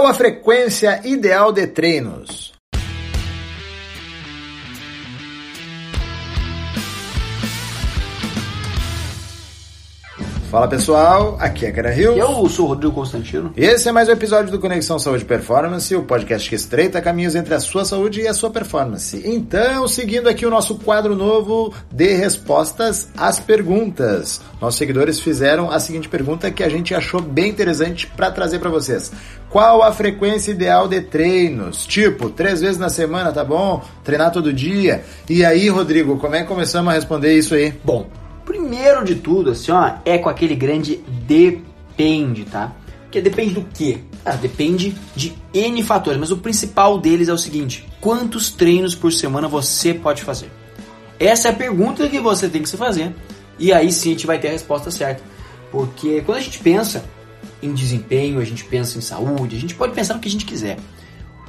[0.00, 2.54] Qual a frequência ideal de treinos?
[10.50, 12.16] Fala pessoal, aqui é Cara Rio.
[12.16, 13.52] Eu sou o Rodrigo Constantino.
[13.56, 17.54] Esse é mais um episódio do Conexão Saúde Performance, o podcast que estreita caminhos entre
[17.54, 19.22] a sua saúde e a sua performance.
[19.24, 24.40] Então, seguindo aqui o nosso quadro novo de respostas às perguntas.
[24.60, 28.70] Nossos seguidores fizeram a seguinte pergunta que a gente achou bem interessante para trazer para
[28.70, 29.12] vocês.
[29.50, 31.86] Qual a frequência ideal de treinos?
[31.86, 33.84] Tipo, três vezes na semana, tá bom?
[34.02, 35.04] Treinar todo dia?
[35.28, 37.72] E aí, Rodrigo, como é que começamos a responder isso aí?
[37.84, 38.08] Bom,
[38.50, 42.72] Primeiro de tudo, assim, ó, é com aquele grande depende, tá?
[43.02, 44.00] Porque depende do quê?
[44.24, 49.12] Ah, depende de N fatores, mas o principal deles é o seguinte: quantos treinos por
[49.12, 50.50] semana você pode fazer?
[51.16, 53.14] Essa é a pergunta que você tem que se fazer.
[53.56, 55.22] E aí sim a gente vai ter a resposta certa.
[55.70, 57.04] Porque quando a gente pensa
[57.62, 60.44] em desempenho, a gente pensa em saúde, a gente pode pensar no que a gente
[60.44, 60.76] quiser.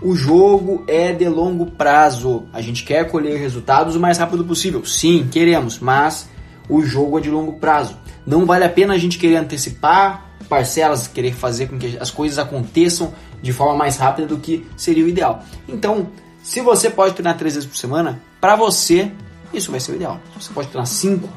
[0.04, 2.43] O jogo é de longo prazo.
[2.54, 4.86] A gente quer colher resultados o mais rápido possível.
[4.86, 6.30] Sim, queremos, mas
[6.72, 7.98] o jogo é de longo prazo.
[8.26, 12.38] Não vale a pena a gente querer antecipar parcelas, querer fazer com que as coisas
[12.38, 15.44] aconteçam de forma mais rápida do que seria o ideal.
[15.68, 16.10] Então,
[16.44, 19.12] se você pode treinar três vezes por semana, para você
[19.54, 20.20] isso vai ser o ideal.
[20.34, 21.30] Se você pode treinar cinco,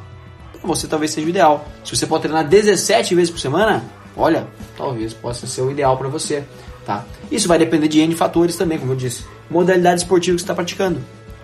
[0.53, 1.67] para você talvez seja o ideal.
[1.85, 3.85] Se você pode treinar 17 vezes por semana,
[4.17, 4.47] olha,
[4.77, 6.45] talvez possa ser o ideal para você,
[6.87, 7.05] tá?
[7.31, 9.25] Isso vai depender de N fatores também, como eu disse.
[9.51, 11.01] Modalidade esportiva que você está praticando.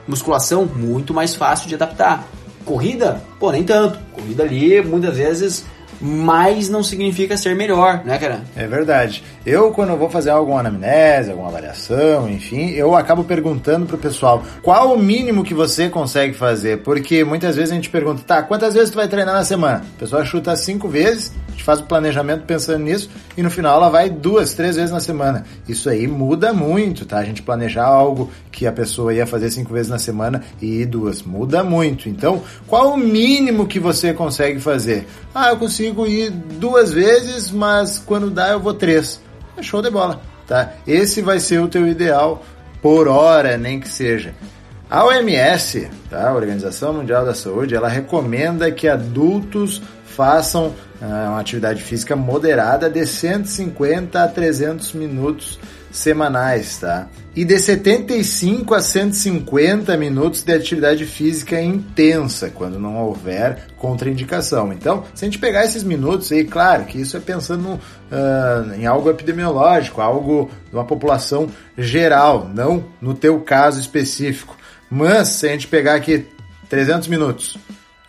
[0.06, 2.26] Musculação, muito mais fácil de adaptar.
[2.70, 3.20] Corrida?
[3.40, 3.98] Pô, nem tanto.
[4.12, 5.64] Corrida ali, muitas vezes,
[6.00, 8.42] mais não significa ser melhor, né, cara?
[8.56, 9.24] É verdade.
[9.44, 14.94] Eu, quando vou fazer alguma anamnese, alguma avaliação, enfim, eu acabo perguntando pro pessoal qual
[14.94, 16.82] o mínimo que você consegue fazer.
[16.84, 19.84] Porque muitas vezes a gente pergunta, tá, quantas vezes tu vai treinar na semana?
[19.96, 23.90] A pessoa chuta cinco vezes, gente faz o planejamento pensando nisso, e no final ela
[23.90, 25.44] vai duas, três vezes na semana.
[25.68, 27.18] Isso aí muda muito, tá?
[27.18, 30.86] A gente planejar algo que a pessoa ia fazer cinco vezes na semana e ir
[30.86, 31.22] duas.
[31.22, 32.08] Muda muito.
[32.08, 35.06] Então, qual o mínimo que você consegue fazer?
[35.34, 39.20] Ah, eu consigo ir duas vezes, mas quando dá eu vou três
[39.56, 40.72] é show de bola, tá?
[40.86, 42.42] Esse vai ser o teu ideal
[42.80, 44.34] por hora, nem que seja.
[44.88, 46.30] A OMS, tá?
[46.30, 50.74] a Organização Mundial da Saúde, ela recomenda que adultos façam
[51.06, 55.58] uma atividade física moderada de 150 a 300 minutos
[55.90, 57.08] semanais, tá?
[57.34, 64.72] E de 75 a 150 minutos de atividade física intensa, quando não houver contraindicação.
[64.72, 68.86] Então, se a gente pegar esses minutos aí, claro que isso é pensando uh, em
[68.86, 74.56] algo epidemiológico, algo de uma população geral, não no teu caso específico.
[74.88, 76.26] Mas, se a gente pegar aqui
[76.68, 77.56] 300 minutos,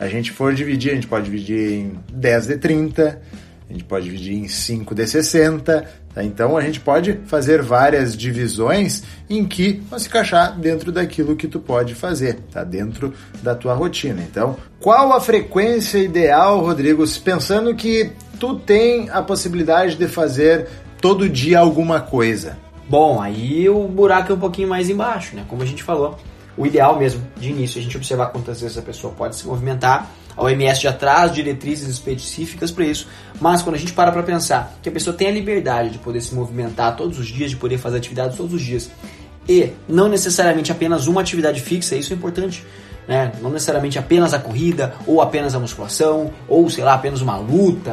[0.01, 3.22] a gente for dividir, a gente pode dividir em 10 de 30,
[3.69, 6.23] a gente pode dividir em 5 de 60, tá?
[6.23, 11.47] Então a gente pode fazer várias divisões em que vai se encaixar dentro daquilo que
[11.47, 12.63] tu pode fazer, tá?
[12.63, 13.13] Dentro
[13.44, 14.23] da tua rotina.
[14.23, 20.67] Então, qual a frequência ideal, Rodrigo, pensando que tu tem a possibilidade de fazer
[21.00, 22.57] todo dia alguma coisa?
[22.90, 25.45] Bom, aí o buraco é um pouquinho mais embaixo, né?
[25.47, 26.17] Como a gente falou,
[26.57, 30.12] o ideal mesmo, de início, a gente observar quantas vezes a pessoa pode se movimentar
[30.35, 33.07] a OMS já traz diretrizes específicas para isso,
[33.39, 36.22] mas quando a gente para para pensar que a pessoa tem a liberdade de poder
[36.22, 38.90] se movimentar todos os dias, de poder fazer atividades todos os dias,
[39.47, 42.63] e não necessariamente apenas uma atividade fixa, isso é importante.
[43.07, 43.31] Né?
[43.41, 47.91] Não necessariamente apenas a corrida, ou apenas a musculação, ou sei lá, apenas uma luta,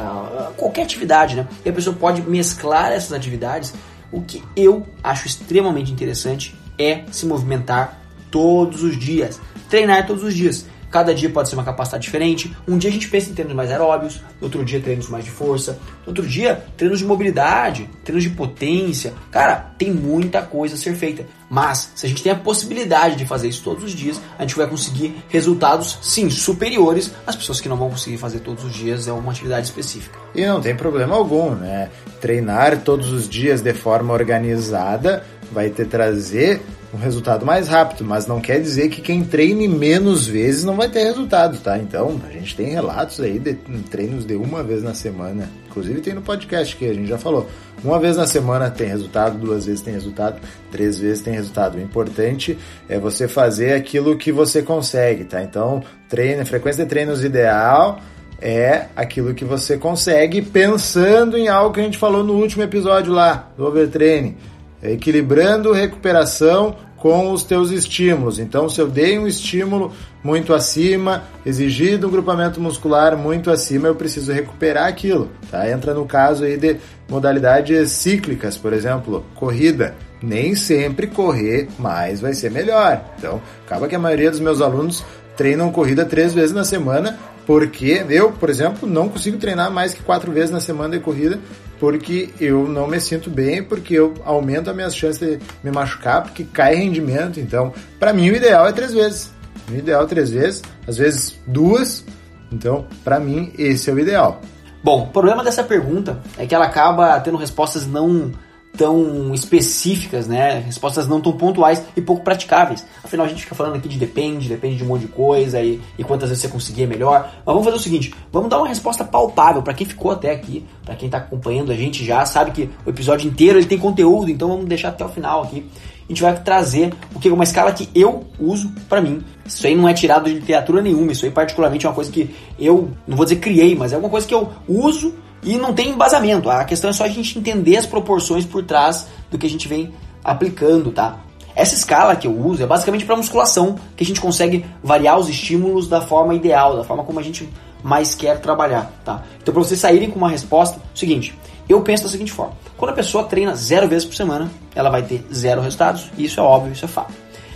[0.55, 1.47] qualquer atividade, né?
[1.65, 3.73] E a pessoa pode mesclar essas atividades.
[4.11, 7.98] O que eu acho extremamente interessante é se movimentar
[8.31, 10.65] todos os dias, treinar todos os dias.
[10.91, 12.55] Cada dia pode ser uma capacidade diferente.
[12.67, 15.77] Um dia a gente pensa em treinos mais aeróbios, outro dia treinos mais de força,
[16.05, 19.13] outro dia treinos de mobilidade, treinos de potência.
[19.29, 21.25] Cara, tem muita coisa a ser feita.
[21.49, 24.55] Mas se a gente tem a possibilidade de fazer isso todos os dias, a gente
[24.55, 29.07] vai conseguir resultados sim superiores às pessoas que não vão conseguir fazer todos os dias
[29.07, 30.17] é uma atividade específica.
[30.33, 31.89] E não tem problema algum, né?
[32.19, 36.61] Treinar todos os dias de forma organizada vai te trazer
[36.93, 40.89] um resultado mais rápido, mas não quer dizer que quem treine menos vezes não vai
[40.89, 41.77] ter resultado, tá?
[41.77, 43.53] Então, a gente tem relatos aí de
[43.89, 47.47] treinos de uma vez na semana, inclusive tem no podcast que a gente já falou.
[47.83, 50.41] Uma vez na semana tem resultado, duas vezes tem resultado,
[50.71, 51.77] três vezes tem resultado.
[51.77, 52.57] O importante
[52.89, 55.43] é você fazer aquilo que você consegue, tá?
[55.43, 57.99] Então, treino, frequência de treinos ideal
[58.41, 63.13] é aquilo que você consegue pensando em algo que a gente falou no último episódio
[63.13, 64.35] lá, do overtraining
[64.81, 68.39] equilibrando recuperação com os teus estímulos.
[68.39, 69.93] Então, se eu dei um estímulo
[70.23, 75.29] muito acima, exigido um grupamento muscular muito acima, eu preciso recuperar aquilo.
[75.49, 75.69] Tá?
[75.69, 76.77] Entra no caso aí de
[77.09, 79.95] modalidades cíclicas, por exemplo, corrida.
[80.21, 83.01] Nem sempre correr mais vai ser melhor.
[83.17, 85.03] Então, acaba que a maioria dos meus alunos
[85.37, 90.03] treinam corrida três vezes na semana, porque eu, por exemplo, não consigo treinar mais que
[90.03, 91.39] quatro vezes na semana de corrida,
[91.79, 96.23] porque eu não me sinto bem, porque eu aumento as minhas chances de me machucar,
[96.23, 97.39] porque cai rendimento.
[97.39, 99.31] Então, para mim, o ideal é três vezes.
[99.71, 102.03] O ideal é três vezes, às vezes duas.
[102.51, 104.41] Então, para mim, esse é o ideal.
[104.83, 108.31] Bom, o problema dessa pergunta é que ela acaba tendo respostas não
[108.77, 110.59] tão específicas, né?
[110.65, 112.85] Respostas não tão pontuais e pouco praticáveis.
[113.03, 115.81] Afinal, a gente fica falando aqui de depende, depende de um monte de coisa e,
[115.97, 117.29] e quantas vezes você conseguir é melhor.
[117.37, 120.65] Mas vamos fazer o seguinte, vamos dar uma resposta palpável para quem ficou até aqui,
[120.85, 124.29] para quem está acompanhando a gente já, sabe que o episódio inteiro ele tem conteúdo,
[124.29, 125.65] então vamos deixar até o final aqui.
[126.05, 129.21] A gente vai trazer o que uma escala que eu uso para mim.
[129.45, 132.33] Isso aí não é tirado de literatura nenhuma, isso aí particularmente é uma coisa que
[132.57, 135.13] eu, não vou dizer criei, mas é uma coisa que eu uso
[135.43, 136.49] e não tem embasamento.
[136.49, 139.67] A questão é só a gente entender as proporções por trás do que a gente
[139.67, 139.93] vem
[140.23, 141.19] aplicando, tá?
[141.55, 145.27] Essa escala que eu uso é basicamente para musculação, que a gente consegue variar os
[145.27, 147.49] estímulos da forma ideal, da forma como a gente
[147.83, 149.23] mais quer trabalhar, tá?
[149.41, 151.37] Então, para vocês saírem com uma resposta, é seguinte:
[151.67, 155.03] eu penso da seguinte forma: quando a pessoa treina zero vezes por semana, ela vai
[155.03, 157.13] ter zero resultados, e isso é óbvio, isso é fato.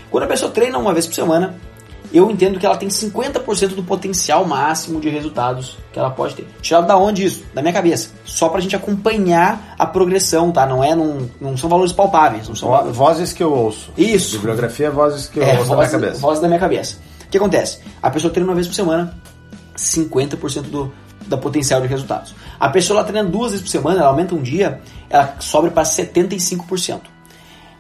[0.09, 1.55] Quando a pessoa treina uma vez por semana,
[2.13, 6.47] eu entendo que ela tem 50% do potencial máximo de resultados que ela pode ter.
[6.61, 7.43] Tirado da onde isso?
[7.53, 8.09] Da minha cabeça.
[8.23, 10.65] Só pra gente acompanhar a progressão, tá?
[10.65, 12.47] Não é, não, não são valores palpáveis.
[12.47, 12.95] Não são valores...
[12.95, 13.91] Vozes que eu ouço.
[13.97, 14.37] Isso.
[14.37, 16.21] Bibliografia, vozes que eu é, ouço voz, da minha cabeça.
[16.21, 16.97] Vozes da minha cabeça.
[17.25, 17.79] O que acontece?
[18.01, 19.17] A pessoa treina uma vez por semana,
[19.75, 20.93] 50% do,
[21.25, 22.35] da potencial de resultados.
[22.59, 25.83] A pessoa ela treina duas vezes por semana, ela aumenta um dia, ela sobe para
[25.83, 27.12] 75%.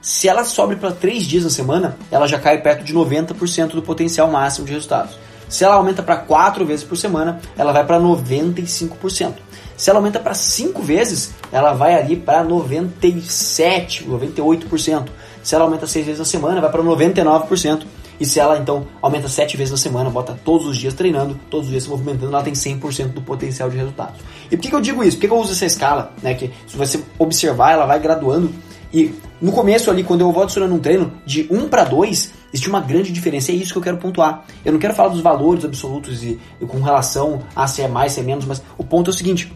[0.03, 3.81] Se ela sobe para 3 dias na semana, ela já cai perto de 90% do
[3.81, 5.17] potencial máximo de resultados.
[5.47, 9.35] Se ela aumenta para 4 vezes por semana, ela vai para 95%.
[9.77, 15.07] Se ela aumenta para 5 vezes, ela vai ali para 97, 98%.
[15.41, 17.85] Se ela aumenta 6 vezes na semana, vai para 99%.
[18.19, 21.67] E se ela então aumenta 7 vezes na semana, bota todos os dias treinando, todos
[21.67, 24.19] os dias se movimentando, ela tem 100% do potencial de resultados.
[24.51, 25.15] E por que, que eu digo isso?
[25.15, 26.11] Por que, que eu uso essa escala?
[26.21, 28.53] Né, que se você observar, ela vai graduando
[28.93, 29.11] e
[29.41, 32.79] no começo ali, quando eu vou adicionando um treino de 1 para 2, existe uma
[32.79, 33.51] grande diferença.
[33.51, 34.45] É isso que eu quero pontuar.
[34.63, 38.11] Eu não quero falar dos valores absolutos e, e com relação a se é mais,
[38.11, 39.51] se é menos, mas o ponto é o seguinte.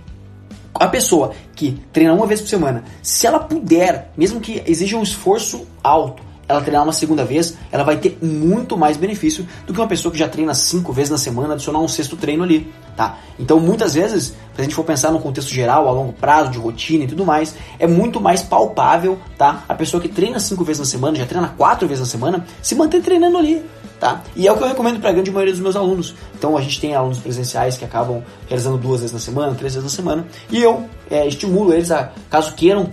[0.74, 5.04] A pessoa que treina uma vez por semana, se ela puder, mesmo que exija um
[5.04, 9.80] esforço alto, ela treinar uma segunda vez, ela vai ter muito mais benefício do que
[9.80, 13.18] uma pessoa que já treina cinco vezes na semana, adicionar um sexto treino ali, tá?
[13.38, 16.58] Então, muitas vezes, se a gente for pensar no contexto geral, a longo prazo, de
[16.58, 19.64] rotina e tudo mais, é muito mais palpável, tá?
[19.68, 22.76] A pessoa que treina cinco vezes na semana, já treina quatro vezes na semana, se
[22.76, 23.64] mantém treinando ali,
[24.00, 24.22] tá?
[24.36, 26.16] E é o que eu recomendo para a grande maioria dos meus alunos.
[26.38, 29.92] Então, a gente tem alunos presenciais que acabam realizando duas vezes na semana, três vezes
[29.92, 32.90] na semana, e eu é, estimulo eles a, caso queiram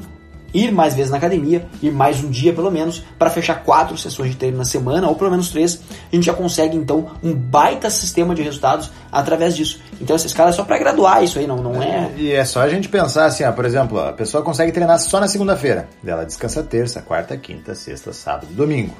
[0.54, 4.30] ir mais vezes na academia, ir mais um dia pelo menos, para fechar quatro sessões
[4.30, 5.80] de treino na semana, ou pelo menos três,
[6.10, 9.80] a gente já consegue então um baita sistema de resultados através disso.
[10.00, 12.10] Então essa escala é só para graduar isso aí, não, não é.
[12.16, 15.18] E é só a gente pensar assim, ó, por exemplo, a pessoa consegue treinar só
[15.18, 18.94] na segunda-feira, ela descansa terça, quarta, quinta, sexta, sábado, domingo.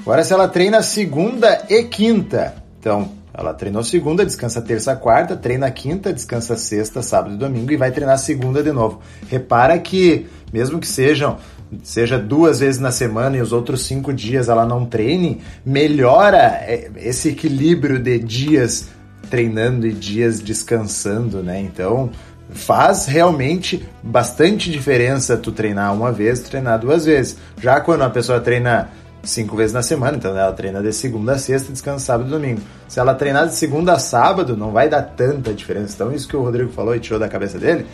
[0.00, 5.70] Agora se ela treina segunda e quinta, então ela treinou segunda, descansa terça, quarta, treina
[5.70, 9.00] quinta, descansa sexta, sábado e domingo e vai treinar segunda de novo.
[9.28, 11.38] Repara que, mesmo que sejam
[11.82, 16.90] seja duas vezes na semana e os outros cinco dias ela não treine, melhora é,
[16.96, 18.88] esse equilíbrio de dias
[19.30, 21.60] treinando e dias descansando, né?
[21.60, 22.10] Então
[22.50, 27.38] faz realmente bastante diferença tu treinar uma vez, treinar duas vezes.
[27.58, 28.90] Já quando a pessoa treina
[29.22, 32.30] cinco vezes na semana, então ela treina de segunda a sexta e descansa sábado e
[32.30, 32.60] domingo.
[32.88, 35.94] Se ela treinar de segunda a sábado, não vai dar tanta diferença.
[35.94, 37.86] Então, isso que o Rodrigo falou e tirou da cabeça dele,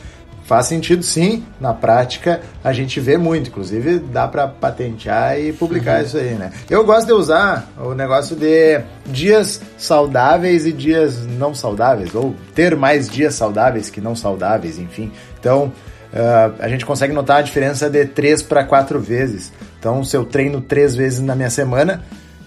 [0.48, 5.98] faz sentido sim, na prática a gente vê muito, inclusive dá para patentear e publicar
[5.98, 6.06] uhum.
[6.06, 6.50] isso aí, né?
[6.70, 12.74] Eu gosto de usar o negócio de dias saudáveis e dias não saudáveis, ou ter
[12.74, 15.12] mais dias saudáveis que não saudáveis, enfim.
[15.38, 15.70] Então,
[16.12, 19.52] uh, a gente consegue notar a diferença de três para quatro vezes.
[19.78, 22.02] Então, se eu treino três vezes na minha semana,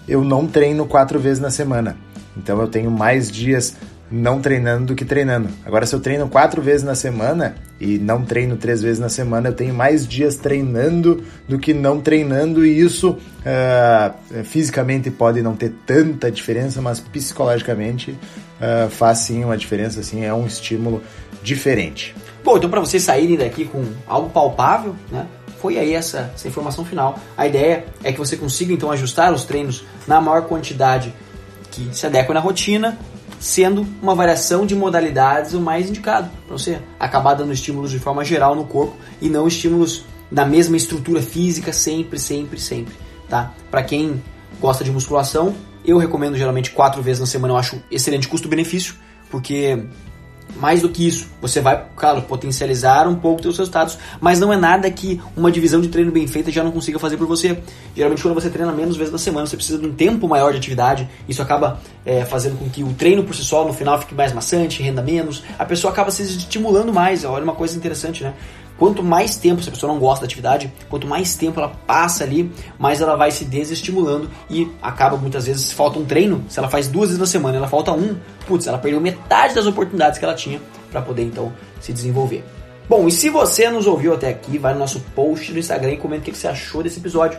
[0.06, 1.96] eu não treino quatro vezes na semana.
[2.36, 3.76] Então, eu tenho mais dias
[4.12, 5.48] não treinando do que treinando.
[5.64, 9.48] Agora, se eu treino quatro vezes na semana e não treino três vezes na semana,
[9.48, 15.56] eu tenho mais dias treinando do que não treinando, e isso uh, fisicamente pode não
[15.56, 21.02] ter tanta diferença, mas psicologicamente uh, faz sim uma diferença, assim, é um estímulo
[21.42, 22.14] diferente.
[22.44, 25.26] Bom, então para vocês saírem daqui com algo palpável, né?
[25.62, 27.16] Foi aí essa, essa informação final.
[27.36, 31.14] A ideia é que você consiga então ajustar os treinos na maior quantidade
[31.70, 32.98] que se adequa na rotina,
[33.38, 38.24] sendo uma variação de modalidades o mais indicado para você acabar dando estímulos de forma
[38.24, 42.94] geral no corpo e não estímulos da mesma estrutura física sempre, sempre, sempre,
[43.28, 43.52] tá?
[43.70, 44.20] Para quem
[44.60, 45.54] gosta de musculação,
[45.84, 48.94] eu recomendo geralmente quatro vezes na semana, eu acho excelente custo-benefício,
[49.30, 49.84] porque
[50.56, 54.52] mais do que isso, você vai, claro, potencializar um pouco os seus resultados, mas não
[54.52, 57.58] é nada que uma divisão de treino bem feita já não consiga fazer por você.
[57.96, 60.58] Geralmente, quando você treina menos vezes na semana, você precisa de um tempo maior de
[60.58, 64.14] atividade, isso acaba é, fazendo com que o treino por si só no final fique
[64.14, 67.24] mais maçante, renda menos, a pessoa acaba se estimulando mais.
[67.24, 68.34] Olha uma coisa interessante, né?
[68.78, 72.24] Quanto mais tempo, se a pessoa não gosta da atividade, quanto mais tempo ela passa
[72.24, 76.58] ali, mais ela vai se desestimulando e acaba muitas vezes, se falta um treino, se
[76.58, 80.18] ela faz duas vezes na semana ela falta um, putz, ela perdeu metade das oportunidades
[80.18, 80.60] que ela tinha
[80.90, 82.44] para poder então se desenvolver.
[82.88, 85.96] Bom, e se você nos ouviu até aqui, vai no nosso post do Instagram e
[85.96, 87.38] comenta o que você achou desse episódio.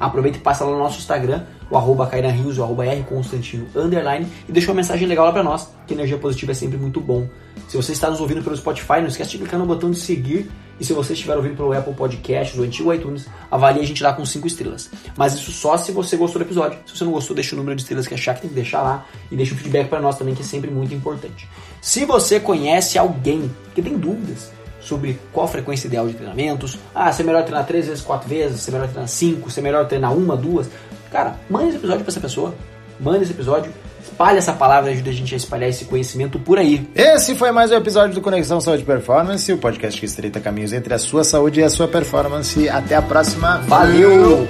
[0.00, 4.26] Aproveita e passa lá no nosso Instagram, o arroba Rios, o arroba R Constantino, underline,
[4.48, 7.28] e deixa uma mensagem legal lá pra nós, que energia positiva é sempre muito bom.
[7.68, 10.50] Se você está nos ouvindo pelo Spotify, não esquece de clicar no botão de seguir,
[10.80, 14.14] e se você estiver ouvindo pelo Apple Podcasts, o antigo iTunes, avalie a gente lá
[14.14, 14.90] com 5 estrelas.
[15.14, 16.78] Mas isso só se você gostou do episódio.
[16.86, 18.80] Se você não gostou, deixa o número de estrelas que achar que tem que deixar
[18.80, 21.46] lá, e deixa um feedback para nós também, que é sempre muito importante.
[21.82, 26.78] Se você conhece alguém que tem dúvidas, sobre qual a frequência ideal de treinamentos.
[26.94, 29.60] Ah, se é melhor treinar três vezes, quatro vezes, se é melhor treinar cinco, se
[29.60, 30.68] é melhor treinar uma, duas.
[31.10, 32.54] Cara, manda esse episódio para essa pessoa.
[32.98, 33.72] Manda esse episódio.
[34.02, 36.88] Espalhe essa palavra, ajuda a gente a espalhar esse conhecimento por aí.
[36.94, 40.92] Esse foi mais um episódio do Conexão Saúde Performance, o podcast que estreita caminhos entre
[40.92, 42.68] a sua saúde e a sua performance.
[42.68, 43.58] Até a próxima.
[43.66, 44.46] Valeu.